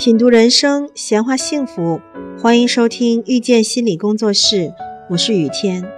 [0.00, 2.00] 品读人生，闲话幸福，
[2.40, 4.72] 欢迎收听遇见心理工作室，
[5.10, 5.92] 我是雨天。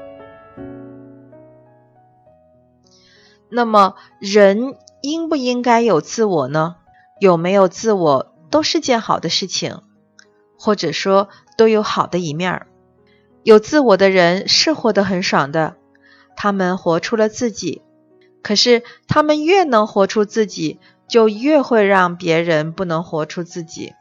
[3.48, 6.78] 那么，人应不应该有自我呢？
[7.20, 9.82] 有没有自我都是件好的事情，
[10.58, 12.66] 或者说都有好的一面儿。
[13.44, 15.76] 有自我的人是活得很爽的，
[16.34, 17.82] 他们活出了自己。
[18.42, 20.80] 可是，他们越能活出自己。
[21.12, 23.92] 就越会让别人不能活出自己，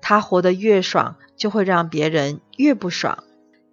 [0.00, 3.22] 他活得越爽，就会让别人越不爽。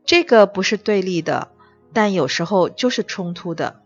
[0.04, 1.48] 这个不是对立的，
[1.94, 3.80] 但有时候就是冲突的。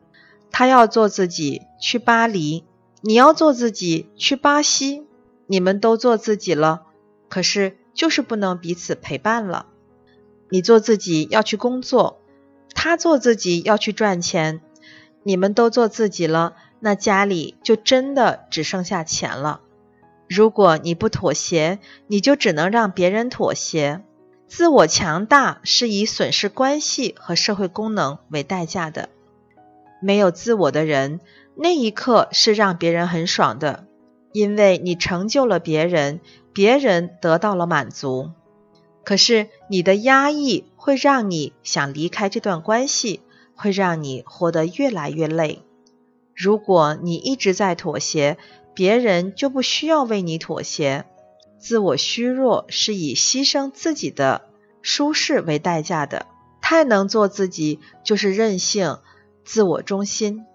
[0.49, 2.63] 他要做自己去巴黎，
[3.01, 5.05] 你要做自己去巴西，
[5.45, 6.87] 你们都做自己了，
[7.29, 9.67] 可是就是不能彼此陪伴了。
[10.49, 12.19] 你做自己要去工作，
[12.73, 14.61] 他做自己要去赚钱，
[15.21, 16.55] 你们都做自己了。
[16.85, 19.61] 那家里就真的只剩下钱了。
[20.29, 24.03] 如果你不妥协，你就只能让别人妥协。
[24.47, 29.09] 自我强大是以损失关系和社会功能为代价的。
[29.99, 31.21] 没有自我的人，
[31.55, 33.87] 那一刻是让别人很爽的，
[34.31, 36.19] 因为你成就了别人，
[36.53, 38.29] 别人得到了满足。
[39.03, 43.21] 可是你的压抑会让你想离开这段关系，
[43.55, 45.63] 会让你活得越来越累。
[46.35, 48.37] 如果你一直在妥协，
[48.73, 51.05] 别人就不需要为你妥协。
[51.57, 54.41] 自我虚弱是以牺牲自己的
[54.81, 56.25] 舒适为代价的。
[56.61, 58.97] 太能做自己就是任性、
[59.45, 60.45] 自我中心。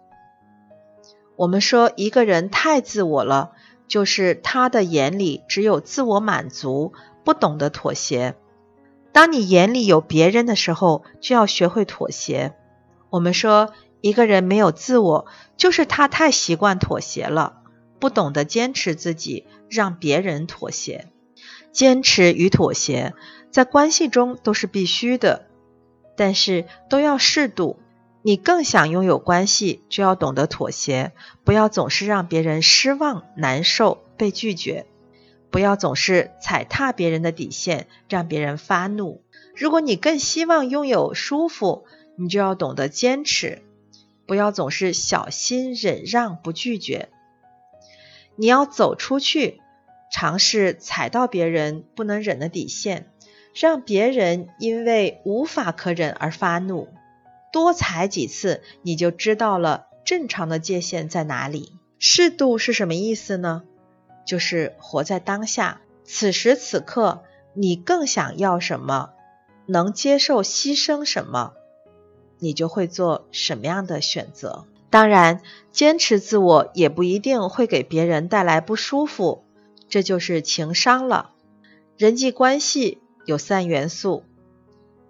[1.36, 3.53] 我们说一个人太自我了，
[3.89, 6.92] 就是他的眼里只有自我满足，
[7.25, 8.34] 不懂得妥协。
[9.12, 12.55] 当你眼里有别人的时候，就要学会妥协。
[13.08, 13.73] 我们说。
[14.01, 17.62] 一个人没有自我，就是他太习惯妥协了，
[17.98, 21.09] 不懂得坚持自己，让别人妥协。
[21.73, 23.15] 坚持与妥协
[23.51, 25.47] 在关系中都是必须的，
[26.17, 27.79] 但是都要适度。
[28.23, 34.86] 你更想拥有关系，就要懂得妥协，不要总是让别人失望、难受、被拒绝，
[35.51, 39.23] 不要总是踩踏别人的底线，让别人发怒。
[39.57, 41.86] 如果你更希望拥有舒服，
[42.19, 43.63] 你就要懂得坚持。
[44.30, 47.08] 不要总是小心忍让不拒绝，
[48.36, 49.61] 你要走出去，
[50.08, 53.11] 尝试踩到别人不能忍的底线，
[53.52, 56.86] 让别人因为无法可忍而发怒。
[57.52, 61.73] 多踩几次，你就知道了正常的界限在哪里。
[61.98, 63.64] 适度是什么意思呢？
[64.24, 67.24] 就是活在当下，此时此刻
[67.55, 69.11] 你更想要什么，
[69.67, 71.55] 能接受牺牲什么。
[72.40, 74.64] 你就会做什么样的选择？
[74.90, 79.45] 当然，坚持自我也不一定会给别人带来不舒服，
[79.89, 81.30] 这就是情商了。
[81.96, 84.24] 人际关系有三元素：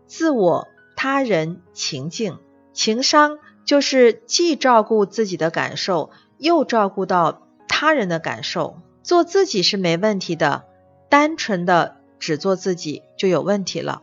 [0.07, 2.39] 自我、他人、情境。
[2.73, 8.81] 情商就是既照顾自己的感受，又照顾到他人的感受。
[9.03, 10.65] 做自己是没问题的，
[11.09, 14.03] 单纯的只做自己就有问题了。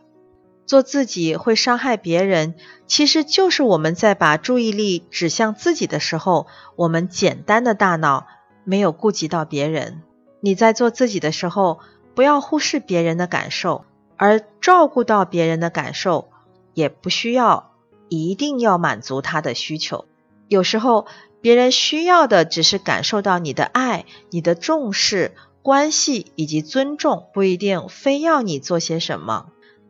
[0.68, 2.54] 做自己会伤害别人，
[2.86, 6.46] 其实就是我们在把注意力指向自己的时候，
[6.76, 8.26] 我们简单的大脑
[8.64, 10.02] 没有顾及到别人。
[10.40, 11.80] 你在做自己的时候，
[12.14, 13.86] 不要忽视别人的感受，
[14.18, 16.28] 而照顾到别人的感受，
[16.74, 17.72] 也不需要
[18.10, 20.04] 一定要满足他的需求。
[20.48, 21.06] 有时候
[21.40, 29.46] 别人需要的只是感受到你的爱、你的重视、关系以及尊重，不一定非要你做些什么。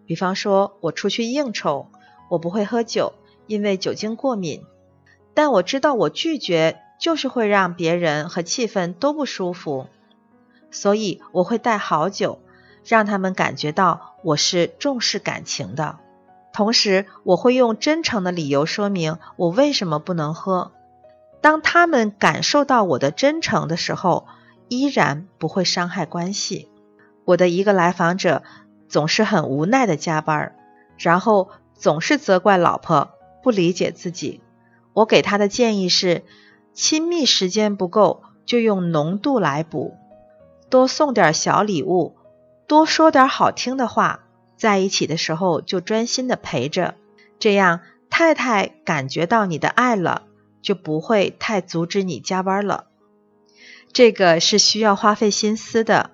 [0.08, 1.88] 比方说，我出去应酬，
[2.30, 3.12] 我不会喝酒，
[3.46, 4.64] 因为酒精过敏。
[5.34, 9.86] 但我知道，我拒绝就是会让别人和气氛都不舒服，
[10.70, 12.38] 所以我会带好酒，
[12.86, 15.98] 让他们感觉到我是重视感情的。
[16.54, 20.72] 同时，我会用真诚的理由说明我为什么不能喝。
[21.42, 24.26] 当他们感受到我的真诚的时候，
[24.68, 26.70] 依然不会伤害关系。
[27.26, 28.42] 我的一个来访者。
[28.88, 30.54] 总是很无奈的加班，
[30.98, 33.10] 然后总是责怪老婆
[33.42, 34.40] 不理解自己。
[34.94, 36.24] 我给他的建议是：
[36.72, 39.94] 亲密时间不够，就用浓度来补，
[40.70, 42.16] 多送点小礼物，
[42.66, 44.24] 多说点好听的话，
[44.56, 46.94] 在一起的时候就专心的陪着，
[47.38, 47.80] 这样
[48.10, 50.22] 太太感觉到你的爱了，
[50.62, 52.86] 就不会太阻止你加班了。
[53.92, 56.10] 这个是需要花费心思的。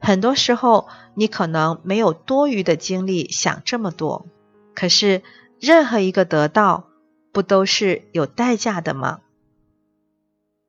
[0.00, 4.24] 很多时候，你可能没有多余的精力想这么多。
[4.72, 5.22] 可是，
[5.58, 6.84] 任何一个得到，
[7.32, 9.18] 不都是有代价的吗？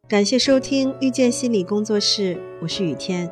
[0.08, 3.32] 感谢收听遇见心理工作室，我是雨天。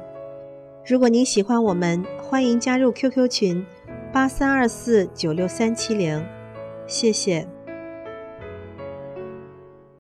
[0.86, 3.66] 如果您喜欢我们，欢迎加入 QQ 群
[4.14, 6.24] 八三二四九六三七零，
[6.86, 7.57] 谢谢。